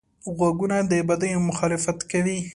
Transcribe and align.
غوږونه 0.35 0.77
د 0.89 0.93
بدیو 1.07 1.45
مخالفت 1.49 1.97
کوي 2.11 2.39